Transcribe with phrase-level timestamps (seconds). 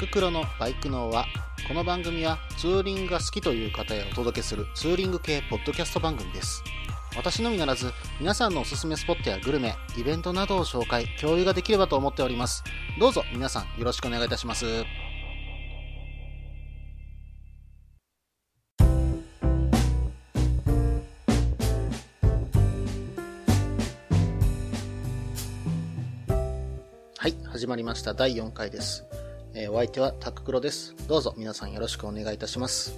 [0.00, 1.26] ククロのバイク脳は、
[1.68, 6.64] この番組はツーリングが好きという方へお届けするツーリング系ポッドキャスト番組です。
[7.14, 12.64] 私のみならず、皆さんのおすすめスポットやグルメ、イベントなどを紹介、共有ができればと思っております。
[12.98, 14.64] どうぞ皆さんよろしくお願いいたします。
[27.18, 28.14] はい、始まりました。
[28.14, 29.04] 第4回です。
[29.54, 30.94] えーお相手はタククロです。
[31.08, 32.94] どうぞ皆さんよろしくお願いいたします。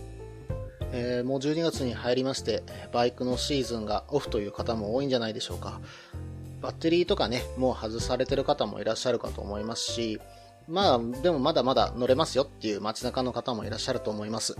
[0.92, 2.62] えーもう12月に入りまして、
[2.92, 5.80] バイクのシーズンがオフという方も多いんじゃないでしょうか。
[6.60, 10.20] バッテリーとかね、もう外されてる方もいらっしゃるかと思いますし、
[10.68, 14.56] まあ、でもまだまだ乗れますよっていう街中の方もいらっしゃると思います。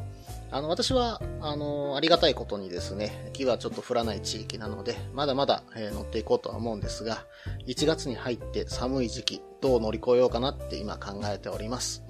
[0.51, 7.25] あの、私は、あの、ありがたいことにですね、木はちょっと降らない地域なので、まだまだ、えー乗っていこうとは思うんですが、
[7.69, 12.03] 1月に入って寒い時期、どう乗り越えようかなって今考えております。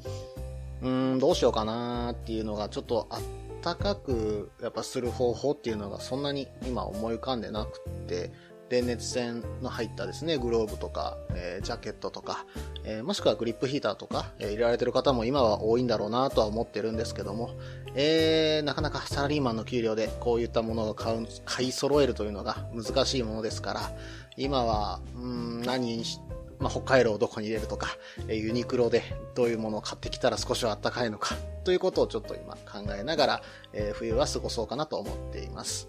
[0.80, 3.20] うーん、どうしようかなっていうのがちょっとあっ
[3.60, 8.32] たかくやっぱする方法っていうのがそんなに今思い浮かんでなくって、
[8.70, 12.46] 電熱線の入ったですね、グローブとか、えージャケットとか、
[12.84, 17.50] えーもしくはグリップヒーターとか、えー入れられてる方も今は多いんだろうなとは思ってるんですけども、
[17.94, 23.92] えーなかなかサラリーマンの給料でこういったものを買う、買い揃えるというのが難しいものですから、
[24.38, 26.18] 今は、うん、何にし
[26.62, 27.88] まあ、北海道をどこに入れるとか、
[28.28, 29.02] えユニクロで
[29.34, 35.88] どういうものを買ってきたら少しは暖かいのか、ということをちょっと今考えながら、え冬は過ごそうかなと思っています。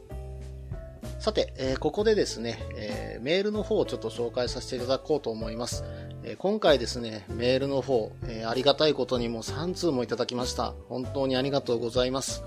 [1.19, 5.83] さて、えーここでですね、えーメールの方をちょっと紹介させていただこうと思います。
[6.23, 10.73] えー今回ですね、メールの方、えありがたいことにも3通もいただきました。
[10.89, 12.43] 本当にありがとうございます。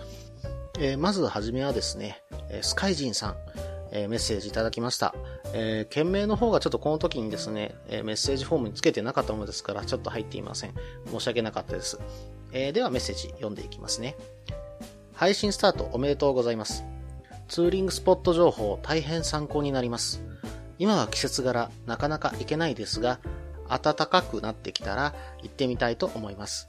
[0.78, 3.36] えまずはじめはですね、えスカイジンさん、
[3.92, 5.14] えメッセージいただきました。
[5.52, 10.74] えー件名の方がちょっとこの時にですね、えメッセージフォームにつけてなかったものですから、ちょっと入っていません。
[11.10, 11.98] 申し訳なかったです。
[12.52, 14.16] えーではメッセージ読んでいきますね。
[15.14, 16.84] 配信スタートおめでとうございます。
[17.48, 20.22] ツーリングスポット情報大変参考になります。
[20.78, 23.18] 今は季節柄なかなか行けないですが、
[23.68, 26.68] 暖かくなってきたら行ってみたいと思います。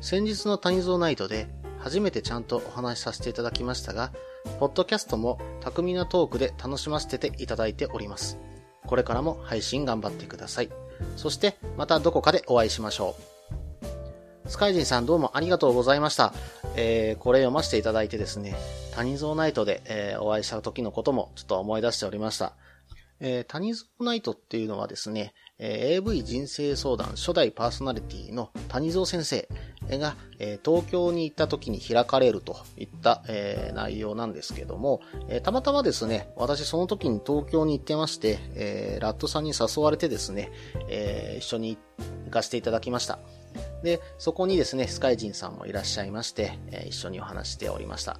[0.00, 1.48] 先日の谷蔵ナイトで
[1.82, 4.12] 初めてちゃんとお話しさせていただきましたが、
[4.60, 8.38] ポッドキャストも巧みなトークで楽しませていただいております。
[8.86, 10.70] これからも配信頑張ってください。
[11.16, 13.16] そしてまたどこかでお会いしましょ
[14.46, 14.48] う。
[14.48, 16.32] スカイジンさんどうもありがとうございました。
[16.76, 18.54] えー、これ読ませていただいてですね、
[18.94, 22.52] 谷蔵ナイトで、えーお会いした時のこともちょっと思い出しておりました。
[23.18, 25.34] えー、谷蔵ナイトっていうのはですね、
[25.64, 29.48] え AV 人生相談初代パーソナリティの谷蔵先生
[29.88, 40.50] が、え東京に行った時に開かれるといった、え内容なんですけども、えたまたまですね、私その時に東京に行ってまして、えラットさんに誘われてですね、
[40.88, 41.78] え一緒に
[42.24, 43.20] 行かせていただきました。
[43.84, 48.18] で、そこにですね、スカイジンさんもいらっしゃいまして、え一緒にお話しておりました。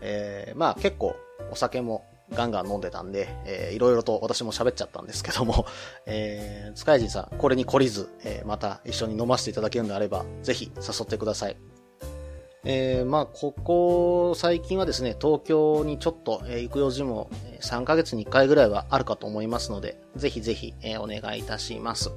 [0.00, 1.16] えーまあ結構
[1.50, 5.66] お酒もガンガン飲んでたんで、えーいろいろと私も喋っちゃったんですけども、
[6.06, 11.56] えー、スカイジンさん、これに懲りず、えーまた一緒に飲ませていただけるのであれば、ぜひ誘ってください。
[12.64, 17.30] えーまあ、ここ最近はですね、東京にちょっと、えー行く用事も
[17.60, 22.10] 3ヶ月に1回ぐらいはあるかと思いますので、ぜひぜひ、えーお願いいたします。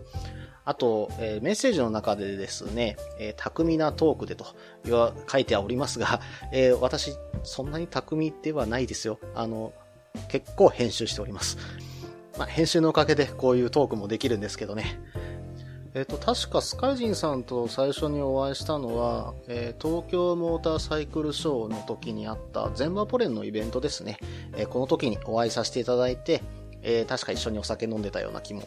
[0.66, 4.45] あと、えーメッセージの中でですね、えー巧みなトークでと
[4.83, 6.19] 言わ書いてはおりますが、
[6.51, 9.19] えー私、そんなに巧みではないですよ。
[9.35, 9.73] あの、
[10.27, 11.57] 結構編集しております。
[12.38, 14.99] まあ、編集のおかげでこういうトークもできるんですけどね。
[15.94, 24.17] えっ、と、確かスカイジンさんと最初にお会いしたのは、えー東京モーターサイクルショーの時にあった全馬ポレンのイベントですね。
[24.55, 26.41] えーこの時にお会いさせていただいて、
[26.81, 28.63] え確か一緒にお酒飲んでたような気も。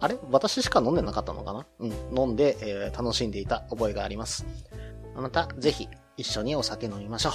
[0.00, 0.16] あれ？
[0.30, 1.66] 私しか飲んでなかったのかな？
[1.78, 1.92] うん。
[2.18, 4.46] 飲んで、え楽しんでいた覚えがあります。
[5.14, 7.32] また、ぜひ、一緒にお酒飲みましょう。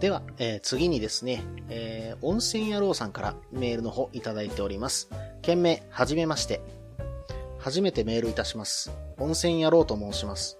[0.00, 5.08] では、えー次にですね、えー温泉野郎さんからメールの方いただいております。
[5.42, 6.60] 件名、はじめまして。
[7.58, 8.92] 初めてメールいたします。
[9.18, 10.58] 温泉野郎と申します。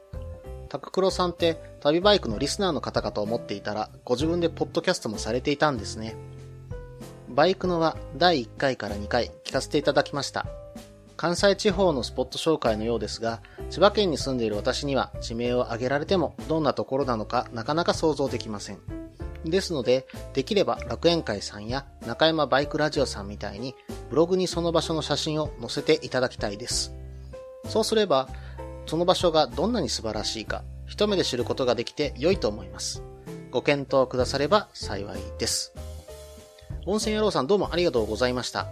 [0.69, 6.16] タククロさんって旅バイクのリスナーの方かと思っていたら、ご自分でポッドキャストもされていたんですね。
[7.28, 10.46] バイクのは第1回から2回聞かせていただきました。
[11.16, 13.40] 関西地方のスポット紹介のようですが、
[13.70, 18.78] 千葉県に住んでいる私には地名を挙げられてもどんなところなのかなかなか想像できません。
[19.50, 23.75] ですので、できれば楽園会さんや中山バイクラジオさんみたいに
[24.10, 26.94] ブログにその場所の写真を載せていただきたいです。
[27.69, 28.28] そうすれば、
[28.87, 33.02] その場所がどんなに素晴らしいか、一目で知ることができて良いと思います。
[33.50, 35.72] ご検討くだされば幸いです。
[36.84, 38.69] 温泉野郎さんどうもありがとうございました。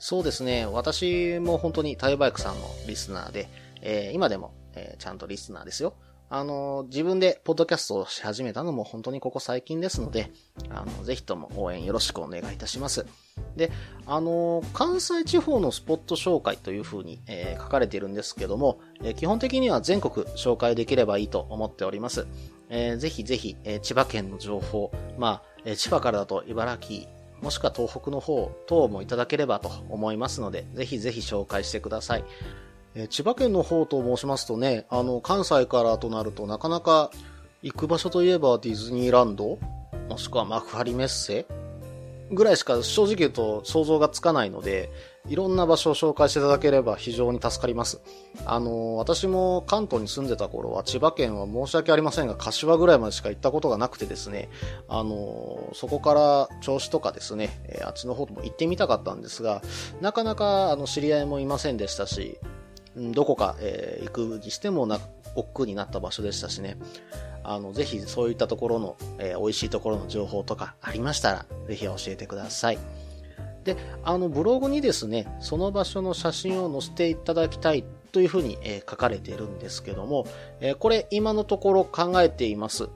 [0.00, 3.48] そうですね、私も本当にタイバイクさんのリスナーで、
[3.80, 5.94] えー今でも、えー、ちゃんとリスナーですよ。
[6.34, 10.32] あの、自分でポッドキャストをし始めたのも本当にここ最近ですので、
[10.68, 13.06] あの、ぜひとも応援よろしくお願いいたします。
[13.54, 13.70] で、
[14.04, 22.26] あの、関西地方のスポット紹介というふうに、えー、書かれているんですけども、えー、基本的には全国紹介できればいいと思っております。
[22.68, 27.08] えー、ぜひぜひ、え千葉県の情報、まあ、え千葉からだと茨城、
[27.42, 32.24] もしくは東北の方等もいただければと思いますので、ぜひぜひ紹介してください。
[32.94, 37.10] え千葉県の方と申しますとね、あの、関西からとなるとなかなか
[37.62, 39.58] 行く場所といえばディズニーランド
[40.08, 41.46] もしくは幕張メッセ
[42.30, 44.90] ぐらいしか正直言うと想像がつかないので、
[45.28, 48.00] いろんな場所を紹介していただければ非常に助かります。
[48.44, 54.48] あの、私も関東に住んでた頃は千葉県は申し訳ありませんが、柏ぐらいまでしか行ったことがなくてですね、
[54.88, 59.62] あの、そこから銚子とかですね、あっちの方とも行ってみたかったんですが、
[60.00, 62.38] なかなかあの知り合いもいませんでしたし、
[62.96, 65.00] どこか、えー、行くにしてもな、
[65.36, 66.76] 億劫になった場所でしたしね。
[67.42, 72.78] あの、ぜひそういったところの、えー、美味しいところの情報とかありましたら、ぜひ教えてください。
[73.64, 80.26] で、あの、ブログにですね、その場所の写真を載せていただきたいというふうに、えー、書かれているんですけども、
[80.60, 82.88] えー、これ今のところ考えています。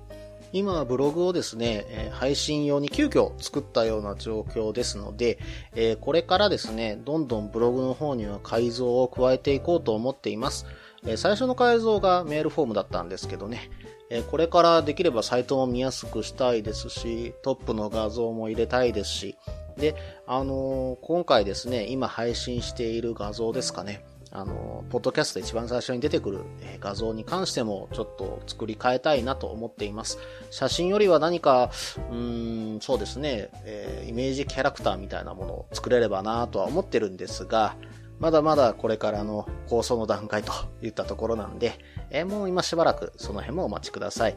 [0.53, 5.39] 今はブログをですね、え配信用に急遽作ったような状況ですので、
[5.75, 10.67] えこれからですね、どんどんブログの方には改造を加えていこうと思っています。
[11.07, 13.71] え最初の改造がメールフォームだったんですけどね、
[14.11, 19.37] えこれからできればサイトも見やすくしたいですし、トップの画像も入れたいですし、
[19.79, 19.95] で、
[20.27, 24.05] あのー、今回ですね、今配信している画像ですかね。
[24.31, 26.41] あの、ポッドキャストで一番最初に出てくる
[26.81, 30.19] 画像に関してもちょっと作り変えたいなと思っています。
[30.51, 31.71] 写真よりは何か、
[32.11, 37.77] うーん、そうですね、えー、イメージキャラクターみたいなものを作れればなとは思ってるんですが、
[38.19, 40.53] まだまだこれからの構想の段階と
[40.83, 41.79] いったところなんで、
[42.11, 44.37] えー、もう今しばらくその辺もお待ちください。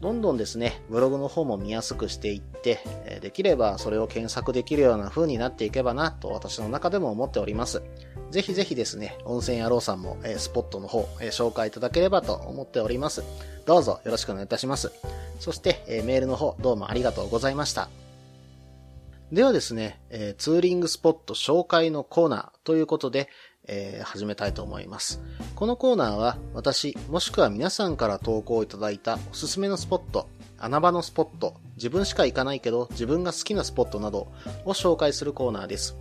[0.00, 2.80] どんどんですね、ブログの方も見やすくしていって、
[3.20, 7.84] できればそれを検索できるような風になっていけばなと私の中でも思っております。
[8.32, 13.22] ぜひぜひですね、温泉野郎さんも、えスポットの方、え紹介いただければと思っております。
[13.66, 14.90] どうぞよろしくお願いいたします。
[15.38, 17.90] そして、えメールの方、どうもありがとうございました。
[19.32, 23.28] ではですね、えツーリングスポット紹介のコーナーということで、
[23.68, 25.20] えー、始めたいと思います。
[25.54, 30.26] このコーナーは私、もしくは皆さんから投稿いただいたおすすめのスポット、
[30.58, 34.32] 穴場のスポット、自分しか行かないけど自分が好きなスポットなど
[34.64, 35.96] を紹介するコーナーです。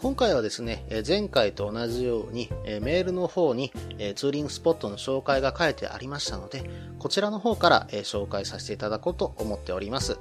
[0.00, 3.72] 今回はですね、前回と同じようにメールの方に
[4.14, 6.62] ツーリングスポットの紹介が書いてありましたので、
[7.00, 10.20] こちらの方から紹介させていただこうと思っております。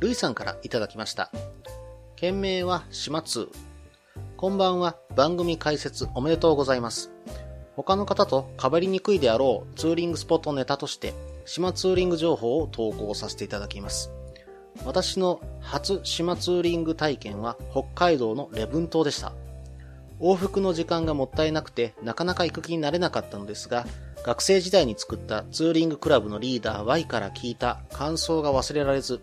[0.00, 1.30] ルイさんからいただきました。
[2.16, 3.48] 件名は島通。
[4.36, 7.12] こんばんは、番組解説おめでとうございます。
[7.76, 11.14] 他の方と被りにくいであろうツーリングスポットネタとして、
[11.44, 14.10] 島ツーリング情報を投稿させていただきます。
[14.84, 19.32] 私の初島ツーリング体験は北海道の礼文島でした。
[20.20, 23.86] 往復の時間がもったいなくてなかなか行く気になれなかったのですが、
[24.24, 29.20] 学生時代に作ったツーリングクラブのリーダー Y から聞いた感想が忘れられず、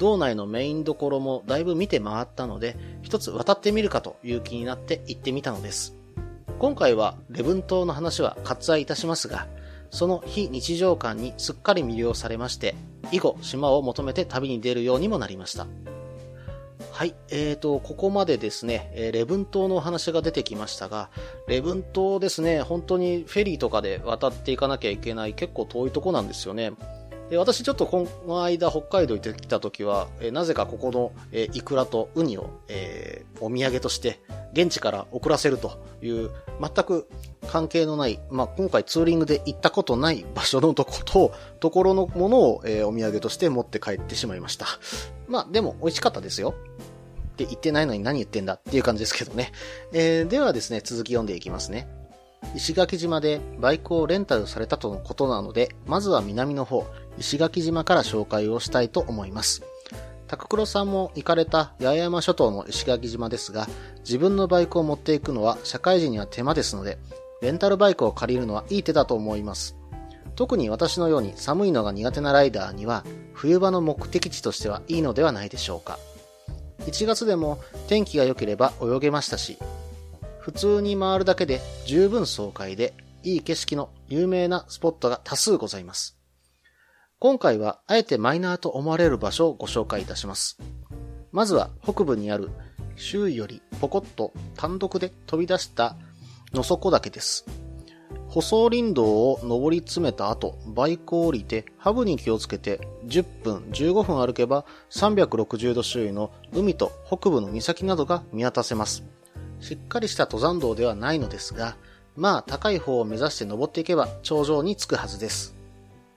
[0.00, 5.94] 道内のメインどころもだいぶ見て回ったので、一つ渡ってみるかという気になって行ってみたのです。
[6.58, 9.46] 今回は礼文島の話は割愛いたしますが、
[9.94, 12.74] その非日常感にすっかり魅了されまして、
[13.12, 15.68] 以後島を求めて旅に出るようにもなりました。
[16.90, 17.14] はい。
[17.30, 21.10] えーと、ここまでですね、えー、レブン島のお話が出てきましたが、
[21.46, 26.72] レブン島ですね、本当にフェリーとかで渡っていかなきゃいけない結構遠いとこなんですよね。
[27.30, 34.20] で私ちょっとこの間北海道行ってきた時は、え、なぜかここの、え、イクラとウニを、えー、お土産として
[34.52, 37.08] 現地から送らせるという全く
[37.48, 44.66] 関係のない、まあ、今回ツーリングで行ったことない場所のとこと、ところのものを、えー、お土産として持って帰ってしまいました。
[45.26, 46.54] まあ、でも美味しかったですよ。
[47.32, 49.50] って言ってないのに何言ってんだっていう感じですけどね。
[49.92, 51.88] えー、ではですね、続き読んでいきますね。
[52.54, 56.86] 石垣島でバイクをレンタルされたとのことなので、まずは南の方、
[57.18, 59.62] 石垣島から紹介をしたいと思います。
[60.26, 63.68] タククロさんも行かれた八重山諸島の石垣島ですが、
[64.00, 66.98] 自分のバイクを持っていくのは社会人には手間ですので、
[67.42, 69.76] レンタルバイクを借りるのはいい手だと思います。
[70.36, 75.98] 特に私のように寒いのが苦手なライダーには、冬場の目的地としてはいいのではないでしょうか。
[76.86, 79.58] 1月でも天気が良ければ泳げましたし、
[80.44, 86.18] 普通に回るだけで十分爽快で、いい景色の有名なスポットが多数ございます。
[87.18, 90.58] 今回はあえてマイナーと思われる場所をご紹介いたします。
[91.32, 92.50] まずは北部にある
[92.94, 95.96] 周囲よりポコッと単独で飛び出した
[96.52, 97.46] 野底岳です。
[98.28, 109.04] 舗装林道を登り詰めた後、バイクを降りて、ハブに気をつけて、10分、15分歩けば、360度周囲の海と北部の岬などが見渡せます。
[109.64, 111.78] しっかりした登山道ではないのですが、
[112.16, 115.56] まあ高い方を目指して登っていけば頂上に着くはずです。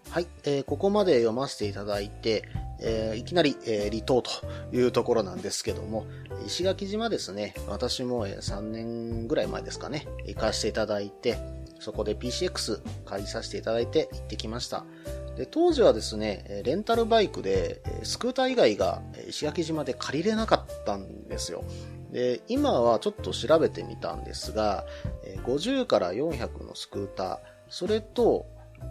[0.10, 2.44] はい、えー、ここまで読ませていただいて、
[2.82, 4.30] えー、いきなり、えー、離島と
[4.74, 6.06] いうところなんですけども、
[6.46, 11.38] 石垣島ですね、私も、え、3年ぐらい前ですかね、行かせていただいて、
[11.80, 14.84] そこで PCX 借りさせていただいて行ってきました。
[15.38, 21.63] で当時はですね、レンタルバイクで、スクーター以外が石垣島で借りれなかったんですよ。
[22.12, 24.86] で、今はちょっと調べてみたんですが、
[25.46, 28.46] 50から400のスクーター、それと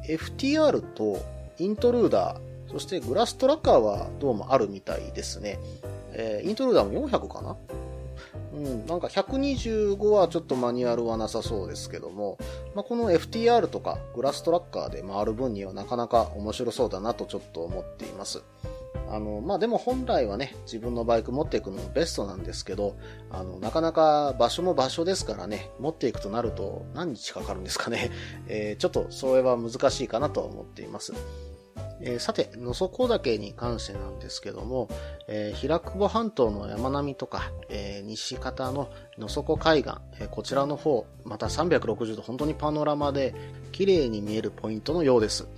[0.09, 1.19] FTR と
[1.59, 5.59] イントルーダー、そしてグラストラッカーはどうもあるみたいですね。
[6.13, 7.57] えー、イントルーダーも400かな？
[8.55, 12.39] うん、なんか125はちょっとマニュアルはなさそうですけども、
[12.75, 18.43] まあ、この FTR とかグラストラッカーで回る分にはなかなか面白そうだなとちょっと思っています。
[19.11, 22.97] あの、まあ、でも本来はね、自分のバイク持っていくのもベストなんですけど、
[23.31, 28.11] あの、なかなか場所も場所ですからね、持っていくとなると何日かかるんですかね。
[28.49, 31.13] えー、ちょっとそれは難しいかなと思っています。
[32.01, 34.89] えー、さて、野底岳に関してなんですけども、
[35.29, 43.35] えー、平久保半島の山並みとか、えー、西方の野底海岸、え、こちらの方、また360度本当にパノラマで
[43.73, 45.49] 綺麗に見えるポイントのようです。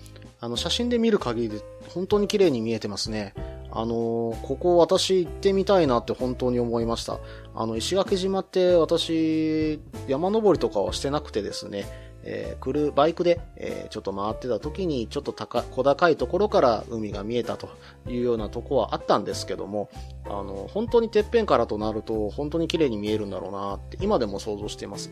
[0.41, 3.35] あの、写真で見る限りで本当に綺麗に見えてますね。
[3.71, 7.19] あのー、ここ私行ってみたいなって本当に思いました。
[7.55, 11.87] あの、石垣島って私、山登りとかはしてなくてですね、
[12.23, 17.69] えー、来るバイクで、えー、ちょっと回ってた時にちょっと高小高いところから海が見えたと
[18.07, 19.89] いうようなとこはあったんですけども、
[20.25, 25.11] あの、本当にてっぺんからとなると本当に綺麗に見えるんだろうなって今でも想像しています。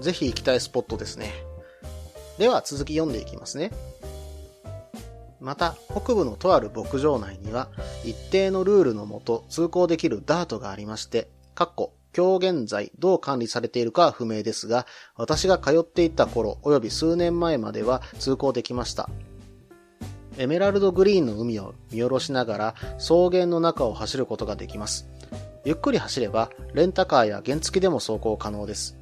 [0.00, 1.32] ぜひ行きたいスポットですね。
[2.38, 3.70] では続き読んでいきますね。
[5.40, 7.68] また、北部のとある牧場内には、
[8.04, 19.08] 一定のルールのもと通行できるダートがありまして、かっこ今日現在どう管理されているかは不明ですが、私が通っていた頃及び数年前までは通行できました。
[20.36, 25.08] エメラルドグリーンの海を見下ろしながら草原の中を走ることができます。
[25.64, 28.96] ゆっくり走ればレンタカーや原付でも走行可能です。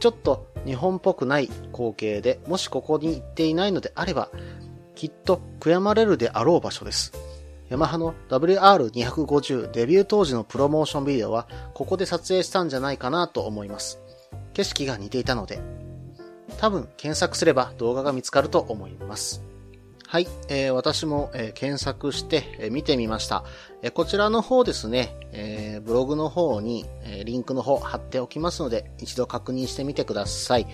[0.00, 4.30] ちょっと日本っぽくない光景でもしここに行っていないのであれば
[5.02, 7.12] きっと悔やまれるであろう場所です。
[7.70, 13.98] ヤマハの WR250 デビュー当時のプロモーションビデオはここで撮影したんじゃないかなと思います。
[14.54, 15.60] 景色が似ていたので、
[16.58, 19.42] 多分検索すれば動画が見つかると思います。
[20.06, 23.42] はい、えー、私も、えー、検索して、えー、見てみました。
[23.82, 30.68] えこちらの方ですね、えブログの方に、えリンクの方貼っておきますので、一度確認してみてください。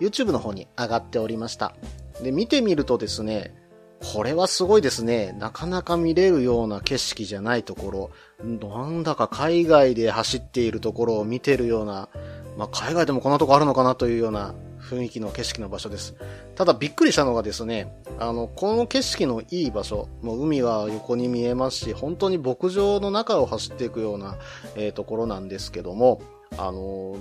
[0.00, 1.76] YouTube の方に上がっておりました。
[2.22, 3.54] で、見てみるとですね、
[4.00, 5.34] これはすごいですね。
[5.38, 8.10] なかなか見れるような景色じゃないところ、
[8.44, 12.08] なんだか海外で走っているところを見てるような、
[12.56, 16.14] まあ、海外でもこんなとこあるのかなというような雰囲気の景色の場所です。
[16.54, 24.36] ただびっくりしたのがですね、あの、この景色のいい場所、もう海が横に見えますし、本当に牧場の中を走っていくような、
[24.76, 26.22] えー、ところなんですけども、
[26.56, 27.16] あの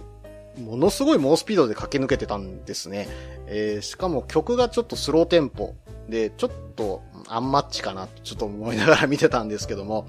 [0.63, 3.07] ものすごい猛スピードで駆け抜けてたんですね。
[3.47, 5.75] えー、しかも曲がちょっとスローテンポ
[6.09, 10.07] で、ちょっとアンマッチかなちょっと思いながら見てたんですけども、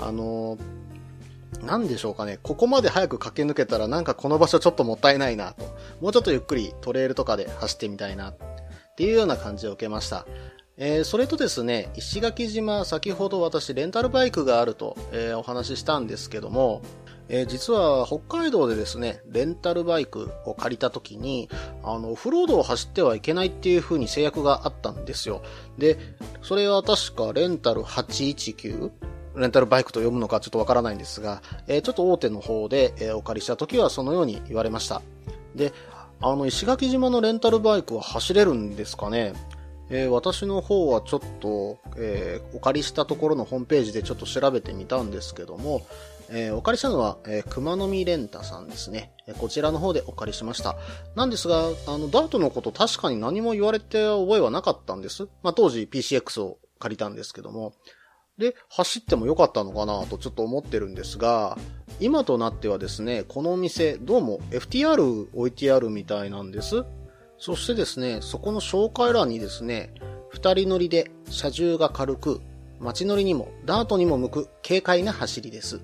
[0.00, 2.38] あのー、なんでしょうかね。
[2.42, 5.64] ここまで早く駆け抜けたらなんかこの場所ちょっともったいないなと。
[6.00, 8.36] もうちょっとゆっくりトレイルとかで走ってみたいなっ
[8.96, 10.26] ていうような感じを受けました。
[10.76, 16.82] えー、それとですね、石垣島、先ほど私レンタルバイクがあると、えー、お話ししたんですけども、
[17.28, 21.48] えー、実は北海道でですね、レンタルバイクを借りた時に、
[21.82, 25.42] あの、オフロードを走ってはいけないっていう風に制約があったんですよ。
[25.76, 25.98] で、
[26.42, 28.90] それは確かレンタル819
[29.36, 35.02] レンタルバイクと読むのかちょっとわからないんですが、えー、ちょっと大手の方で、えー、お借りした時はそのように言われました。
[35.54, 35.72] で、
[36.20, 39.34] あの、石垣島のレンタルバイクは走れるんですかね？
[39.90, 45.86] えー、私の方はちょっと、えー、お借りしたところのホームページでちょっと調べてみたんですけども、
[46.30, 49.12] えー、お借りしたのは、えー、熊の実レンタさんですね。
[49.26, 50.76] え、こちらの方でお借りしました。
[51.14, 55.28] なんですが、あの、ダートのこと確かに何も言われて覚えはなかったんです。
[55.42, 57.72] まあ、当時 PCX を借りたんですけども。
[58.38, 61.58] で、走ってもよかったのかなとちょっと思ってるんですが、
[61.98, 66.84] 今となってはですね、このお店、どうも FTR 置いてあるみたいなんです。
[67.38, 69.92] そしてですね、そこの紹介欄にですね、
[70.30, 72.40] 二人乗りで車重が軽く、
[72.78, 75.80] 街乗りにもダートにも向く軽快な走りです。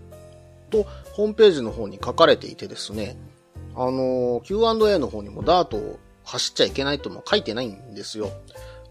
[0.74, 3.16] と、ホームページの方に書かれていてですね、
[3.76, 8.30] あの、Q&A の方にもダート走っちゃいけないとも書いてないんですよ。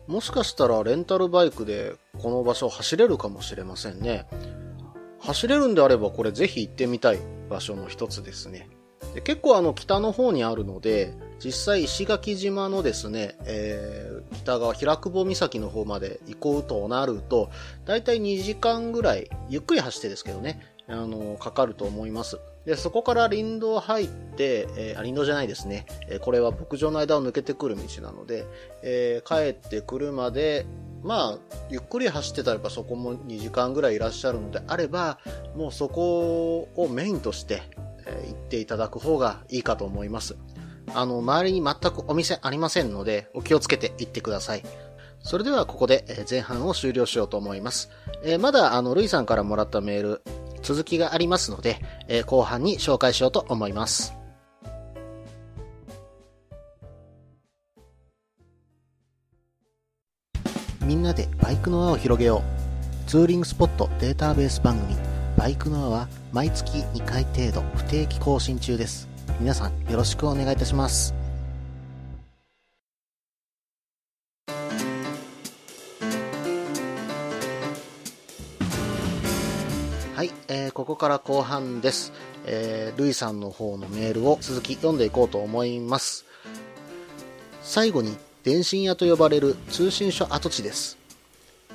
[0.07, 4.27] もしかしたらレンタルバイクでこの場所を走れるかもしれませんね。
[5.19, 8.69] 走れるんであればこれぜひ行ってみたい場所の一つですね。
[9.13, 17.49] で結構あの北の方にあるので、実際石垣島のですね、えー、北側、平久保岬の方まで行こうとなると、
[17.85, 22.39] だいたい2時間ぐらい、ゆっくり走ってですけどね、あの、かかると思います。
[22.65, 25.85] で、そこから林道入って、えー、林道じゃないですね。
[26.09, 28.45] えー、これは牧場の間を抜けてくる道なので、
[28.81, 30.65] えー、帰ってくるまで、
[31.03, 35.19] まあ、ゆっくり走ってたらそこも2時間ぐらいいらっしゃるのであれば、
[35.55, 37.61] もうそこをメインとして、
[38.05, 40.35] え行っていただく方がいいかと思います。
[40.93, 44.63] あの、周りに全くお店ありませんので、お気をつけて行ってください。
[45.19, 47.89] それではここで前半を終了しようと思います。
[48.23, 50.21] えー、まだあの、ルイさんからもらったメール、
[50.63, 54.15] 続きがありますので、えー、後半に紹介しようと思います。
[60.81, 62.41] みんなでバイクの輪を広げよ
[63.07, 63.09] う。
[63.09, 64.95] ツーリングスポットデータベース番組、
[65.37, 69.07] バイクの輪は毎月2回程度不定期更新中です。
[69.39, 71.22] 皆さんよろしくお願いいたします。
[80.83, 82.11] ここから後半です。
[82.45, 86.25] えー、ルイさんの方のメールを続き読んでいこうと思います。
[87.61, 90.97] 最後に、電信屋と呼ばれる通信所跡地です。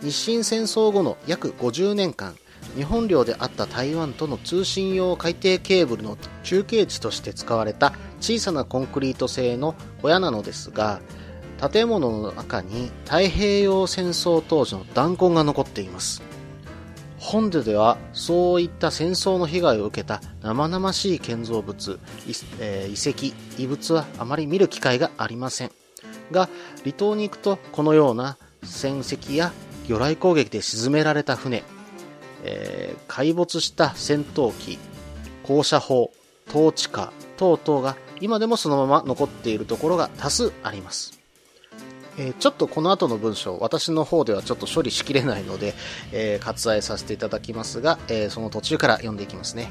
[0.02, 2.36] 日清戦争後の約50年間、
[2.76, 11.00] 日本領であった台湾との通信用海底ケーブルの中継地として使われた小さなコンクリート製の小屋なのですが
[11.72, 16.27] 建物の中に太平洋戦争当時の弾痕が残っています
[17.18, 21.98] 本土ではそういった戦争の被害を受けた生々しい建造物、
[22.60, 25.70] えー、遺跡、遺物はあまり見る機会がありません
[26.30, 26.48] が
[26.82, 29.52] 離島に行くとこのような戦跡や
[29.88, 31.64] 魚雷攻撃で沈められた船
[32.44, 34.78] えー、壊没した戦闘機、
[35.42, 36.12] 高射砲、
[36.48, 41.17] 統治下等々が今でもそのまま残っているところが多数あります。
[42.18, 45.74] えー、ちょっとこの後の文章、私の方ではちょっと処理しきれないので、
[46.12, 49.70] えー、割愛させていただきますが、えー、その途中から読んでいきますね。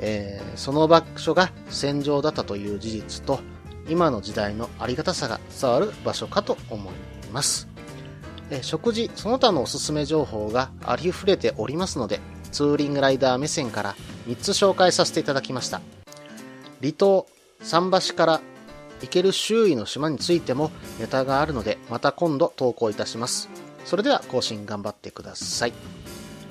[0.00, 3.40] えその場所が戦場だったという事実と、
[3.88, 6.94] 今の時代のありがたさが伝わる場所かと思い
[7.32, 7.68] ます。
[8.50, 12.20] え食事、その他のおすすめ情報がありふれておりますので、
[12.52, 13.96] ツーリングライダー目線から
[14.28, 15.80] 3つ紹介させていただきました。
[16.80, 17.26] 離島、
[17.62, 18.40] 桟橋から
[19.02, 23.48] 行ける周囲の島についてもネタがあるので、また今度投稿いたします。
[23.84, 25.72] それでは更新頑張ってください。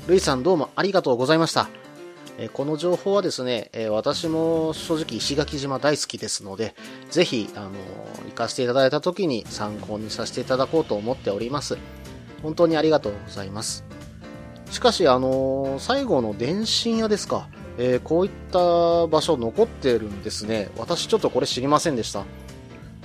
[0.08, 1.70] ルイさんどうもありがとうございました。
[2.54, 6.76] この情報はですね、私も正直石垣島大好きですので、
[7.10, 7.72] ぜひ、あの
[8.28, 11.78] 行かせていただいた時に参考にさせていただこうと思っております。
[12.44, 13.84] 本当にありがとうございます。
[14.70, 20.70] しかし、あの最後の電信屋ですか、えー、こういった場所残ってるんですね。
[20.78, 22.26] 私ちょっとこれ知りませんでした。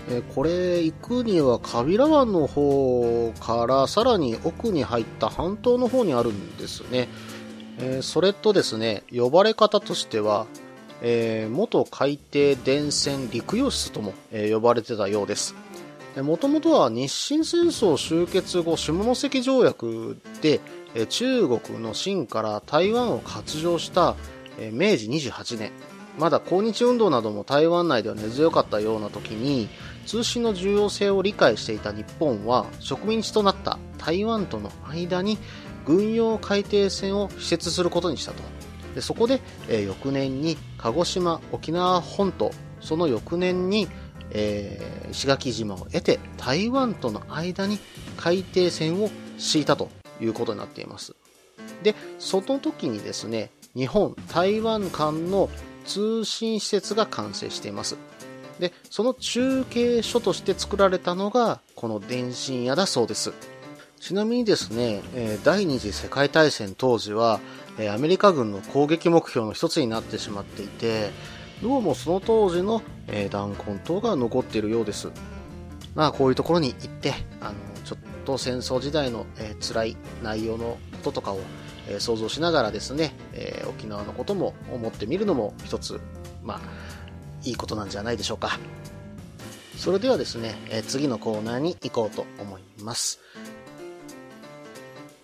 [0.08, 7.08] えー、これ行くにはカビラ湾の方からさらに奥に入った半島の方にあるんですね。
[7.78, 10.46] えー、それとですね、呼ばれ方としては、
[11.02, 15.54] え、元海底電線陸洋室とも、え、呼ばれてたようです。
[16.20, 20.60] もともとは日清戦争終結後下関条約で、
[20.94, 24.14] え中国の清から台湾を割譲した、
[24.72, 25.72] 明治28年、
[26.18, 29.68] まだ抗日運動なども台湾内では根強かったような時に
[30.06, 35.38] 通信の重要性を理解していた日本は植民地となった台湾との間に
[35.86, 38.42] 軍用海底線を施設することにしたと。
[38.94, 43.88] でそこで、えー、翌年に鹿児島、沖縄本島、その翌年に、
[44.32, 47.78] えー、石垣島を得て台湾との間に
[48.18, 49.88] 海底線を敷いたと
[50.20, 51.16] いうことになっています。
[51.82, 55.48] で、その時にですね、日本、台湾間の
[55.84, 57.96] 通信施設が完成しています。
[58.58, 63.32] で、その中継所として作られたのが、この電信屋だそうです。
[63.98, 65.02] ちなみにですね、
[65.44, 67.40] 第二次世界大戦当時は、
[67.94, 71.10] アメリカ軍の攻撃目標の一つになってしまっていて、
[71.62, 72.82] どうもその当時の
[73.30, 75.10] 弾痕等が残っているようです。
[75.94, 77.54] まあこういうところに行って、あの、
[77.84, 81.40] ちょっと戦争時代の、え、辛い内容のこととかを、
[81.88, 86.00] え、想像しながらですね、え、沖縄のことも思ってみるのも一つ、
[86.42, 86.60] まあ、
[87.44, 88.58] いいことなんじゃないでしょうか。
[89.76, 93.20] それではですね、え次のコーナーに行こうと思います。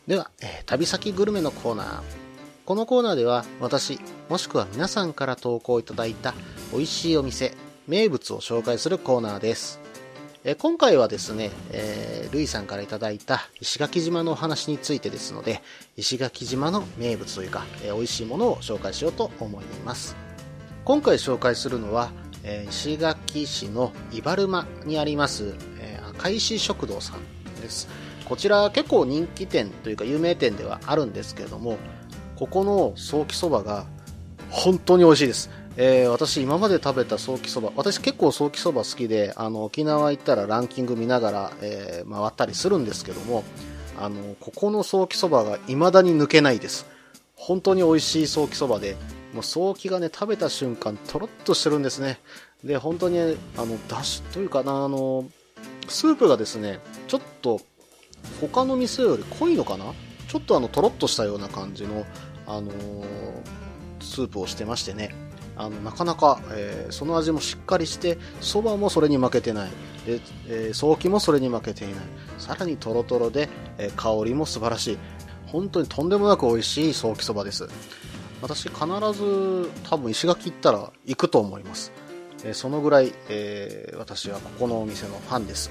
[0.07, 2.01] では、え、旅先グルメのコーナー。
[2.65, 6.35] このコーナーでは私、もしくは皆さんから投稿いただいた
[6.73, 7.55] 美味しいお店、
[7.87, 9.81] 名物を紹介するコーナーです。
[10.51, 15.61] え今回はですね、えー、ルイさんからいただいた石垣島のお話についてですので、
[15.99, 20.17] 石垣島の名物というか、えー、美味しいものを紹介しようと思います。
[20.87, 22.11] 今回紹介するのは、
[22.45, 27.87] えー、石垣市の伊原間にあります、えー、赤石食堂さんです。
[28.25, 31.77] こちら結構人気店というか有名店ではあるんですけれども、
[32.37, 33.85] ここのソーキそばが
[34.49, 35.51] 本当に美味しいです。
[35.81, 43.45] えー、私今まで食べたソーキそば、私結構ソーキそば好きで、あの、沖縄行ったらランキング見ながら、えー、回ったりするんですけども、
[43.97, 46.85] あの、ここのソーキそばが未だに抜けないです。
[47.37, 48.97] 本当に美味しいソーキそばで、
[49.33, 52.19] もうソーキがね、食べた瞬間、とろっとしてるんですね。
[52.65, 55.27] で、本当に、あの、だしというかな、あの、
[55.89, 57.61] スープがですね、ちょっと、
[58.41, 59.85] 他の店より濃いのかな？
[60.27, 62.05] ちょっとあの、とろっとしたような感じの、
[62.49, 63.05] あのー、
[64.01, 65.15] スープをしてましてね。
[65.59, 69.71] あのなかなか、えー、その味もしっかりしてそばもそれに負けてない。
[70.07, 71.97] で、えー、早期もそれに負けていない。
[72.39, 74.99] さらにとろとろで、えー、香りも素晴らしい。
[75.47, 77.69] 本当にとんでもなく美味しい早期そばです。
[78.41, 78.79] 私必
[79.13, 81.93] ず多分石垣行ったら行くと思います、
[82.45, 85.71] えー、そのぐらい、えー、私はここのお店のファンです。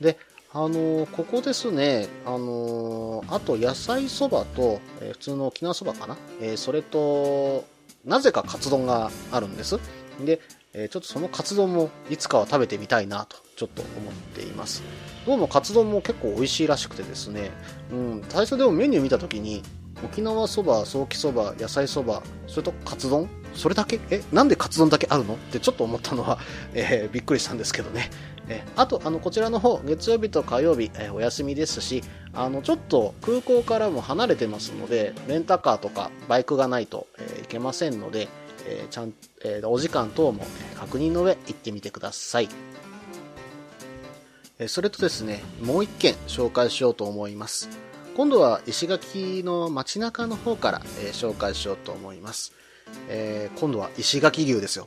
[0.00, 0.18] で
[0.52, 7.64] あのー、ここですね、あのー、あと野菜そばと、えー、普通の沖縄そばかな、えそれと
[8.04, 9.78] なぜかカツ丼があるんです。
[10.24, 10.40] で、
[10.72, 14.82] えちょっとそのカツ丼もいつかは食べてみたいなとちょっと思っています。
[15.24, 17.50] どうもカツ丼も結構美味しいらしくてですね、
[17.90, 19.62] うん、最初でもメニュー見た時に、
[20.04, 23.28] 沖縄そば、ソーキそば、野菜そば、それとカツ丼？
[23.54, 24.00] それだけ？
[24.10, 25.34] え、なんでカツ丼だけあるの？
[25.34, 26.38] ってちょっと思ったのは、
[26.74, 28.10] えー、びっくりしたんですけどね。
[28.48, 32.02] えあと、あの、こちらの方、月曜日と火曜日、えお休みですし、
[32.34, 38.28] あの、ちょっと空港からも離れてますので、レンタカーとかバイクがないと、えいけませんので、
[38.66, 40.44] えちゃん、えお時間等も
[40.78, 42.48] 確認の上、行ってみてください。
[44.58, 47.68] えそれとですね、もう一件紹介しようと思います。
[48.14, 52.52] 今度は石垣の街中の方から、え紹介しようと思います。
[53.08, 54.86] え、今度は石垣牛ですよ。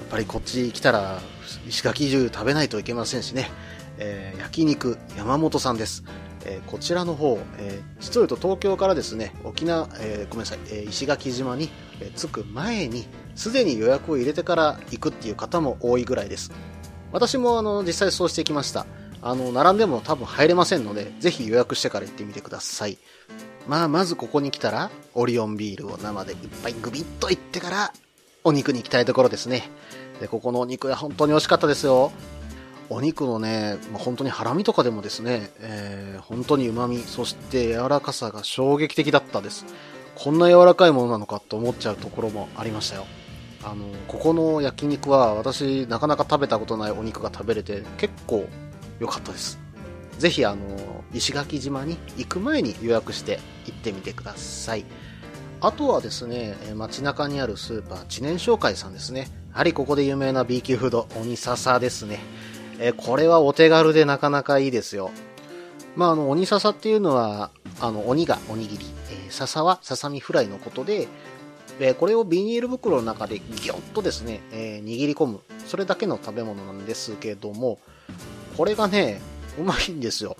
[0.00, 1.20] やっぱりこっち来たら
[1.66, 3.50] 石垣牛食べないといけませんしね。
[3.98, 6.04] えー、焼肉山本さんです。
[6.44, 11.68] えー、こちらの方、えー、実を言うと東京からですね、沖縄、えー、ごめんなさい、え石垣島に、
[12.00, 16.52] え着く前に、すでに予約を入れてから行くっていう方も多いぐらいです。
[17.12, 18.86] 私もあの、実際そうしてきました。
[19.20, 22.98] あの、並んでも多分入れませんので、ぜひ予約してから行ってみてください。
[23.66, 27.92] まあ、まずここに来たら、オリオンビールを生でいっぱいグビッといってから、
[28.44, 29.70] お肉に行きたいところですね。
[30.20, 32.12] で、ここのお肉は本当に美味しかったですよ。
[32.90, 39.66] お肉のね、本当にハラミとかでもですね、えー、本当に旨味、そして柔らかさが衝撃的だったです。
[40.14, 43.06] こんな柔らかいものなのかと思っちゃうところもありましたよ。
[43.62, 48.48] あの、ここの焼肉は私なかなか食べたことないお肉が食べれて結構
[48.98, 49.58] 良かったです。
[50.18, 54.84] ぜひあの、石垣島に行く前に予約して行ってみてください。
[55.60, 59.28] あとはですね、街中にあるスーパー、知念商会さんですね。
[59.50, 62.20] やはりここで有名な B 級フード、鬼笹ですね。
[62.78, 65.10] えこれはお手軽でなかなかいいですよ。
[65.96, 71.08] まあ、あの、鬼笹っていうのは、あの、鬼がおにぎり、えー、笹はささみフライのことで、
[71.80, 75.40] えこれをビニール袋の中でギュッとですね、えー、握り込む。
[75.66, 77.80] それだけの食べ物なんですけども、
[78.56, 79.20] これがね、
[79.58, 80.36] うまいんですよ。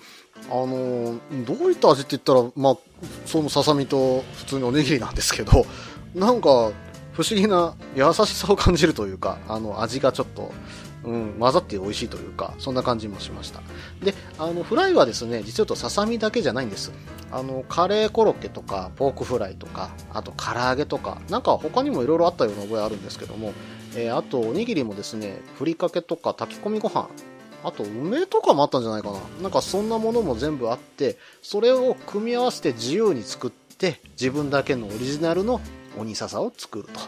[0.49, 2.77] あの、どういった味って言ったら、まあ、
[3.25, 5.65] そのささみと普通におにぎりなんですけど、
[6.15, 6.71] なんか、
[7.13, 10.51] 不思議な優しさを感じるというか、あの、味がちょっと、
[11.03, 13.61] うん、混ざって美味しいというか、そんな感じもしました。
[14.03, 16.91] で、あの、フライはですね、実はとささみだけじゃないんです。
[17.31, 23.53] あの、カレーコロッケとか、ポークフライとか、あと唐揚げとか、なんか他にも色々あったような覚えあるんですけども、
[23.95, 27.09] えー、あとおにぎりもですね、ふりかけとか炊き込みご飯、
[27.63, 29.19] あと梅とかもあったんじゃないかな。
[29.41, 35.61] なんかそんなものも全部あって、それを組み合わせて自由に作って、自分だけのオリジナルの
[35.97, 36.99] 鬼笹を作ると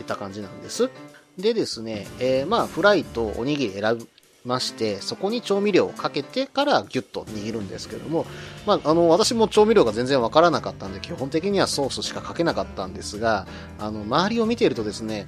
[0.00, 0.90] いった感じなんです。
[1.38, 4.08] でですね、えー、まあフライとおにぎり選び
[4.44, 8.24] まして、そこに調味料をかけてからギュッと握るんですけども、
[8.64, 13.46] まあ、あの、私も調味料が全然わからなかったんで、基本的にはソースしかかけなかったんですが、
[13.80, 15.26] あの、周りを見ているとですね、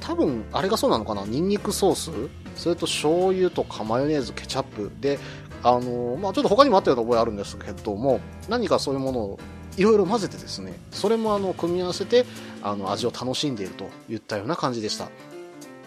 [0.00, 2.10] 多分あれがそうなのかなニンニクソース
[2.56, 4.90] それと醤油とかマヨネーズケチャップ。
[5.00, 5.18] で
[5.62, 9.38] あのまあちょっと他にもあったような覚えあるんですけども何かそういうものを
[9.76, 12.24] いろいろ混ぜてですねそれもあの組み合わせて
[12.62, 15.08] あの味を楽しんでいるといったような感じでした。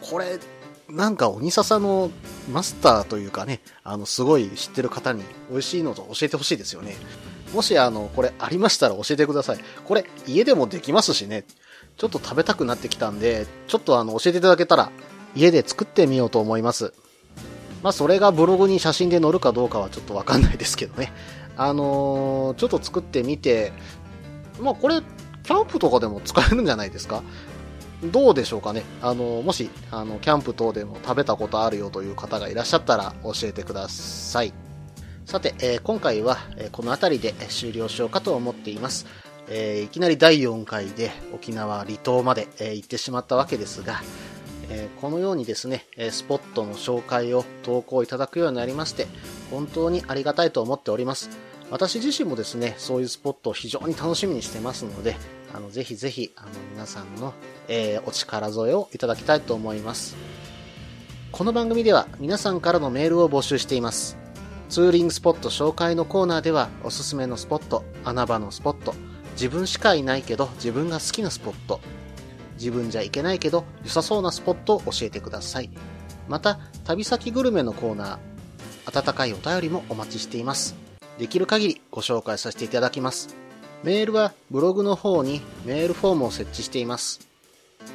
[0.01, 0.39] これ
[0.89, 2.09] なんか鬼笹の
[2.51, 6.95] マスターというかねあのすごい知ってる方に美味しいのと教えてほしいですよね。
[7.53, 9.59] もしあのこれありましたら教えてください。
[9.85, 11.45] これ家でもできますしね。
[11.99, 14.89] ちょっと食べたくなってきたんで、ちょっとあの、教えていただけたら、
[15.35, 16.93] 家で作ってみようと思います。
[17.83, 21.11] まあ、それがブログに写真で載るかどうかはちょっとわかんないですけどね。
[21.55, 23.71] あのー、ちょっと作ってみて、
[24.59, 25.01] まあ、これ、
[25.43, 27.23] キャンプとかでも使えるんじゃないですか？
[28.03, 28.83] どうでしょうかね？
[29.01, 34.53] あの、もし、あの、キャンプ等でも食べたことあるよという方がいらっしゃったら教えてください。
[35.25, 39.05] さて、えー、今回は、えー、この辺りで終了しようかと思っています。
[39.49, 44.01] え、いきなり第4回で沖縄離島まで、え行ってしまったわけですが、
[44.69, 49.07] えこのようにですね、スポットの紹介を投稿いただくようになりまして、
[49.51, 51.29] 本当にありがたいと思っております。
[51.71, 55.15] 私自身もですね、そういうスポットを非常に楽しみにしてますので、
[55.53, 57.33] あのぜひぜひあの皆さんの、
[57.67, 60.15] えー、お力添えをいただきたいと思います。
[61.31, 64.17] この番組では皆さんからのメールを募集しています。
[64.67, 68.93] ツーリングスポット紹介のコーナーではおすすめのスポット、穴場のスポット、
[69.33, 71.81] 自分しかいないけど自分が好きなスポット、
[72.59, 75.69] 自分じゃ行けないけど良さそうなスポットを教えてください。
[76.27, 80.75] また、旅先グルメのコーナー、温かいお便りもお待ちしています。
[81.17, 83.35] できる限りご紹介させていただきます。
[83.83, 87.19] メールはブログの方にメールフォームを設置しています。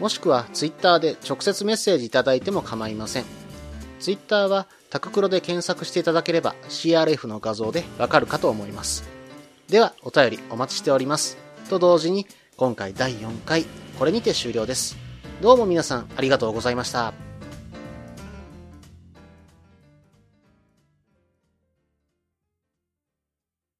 [0.00, 3.24] もしくは Twitter で直接メッセージいただいても構いません。
[4.00, 9.05] Twitter はタククロで検索していただければ CRF の画像でわかるかと思います。
[9.68, 11.37] ではお便りお待ちしております。
[11.70, 13.66] と同時に今回第4回
[13.98, 14.96] これにて終了です。
[15.40, 17.34] どうも皆さんありがとうございました。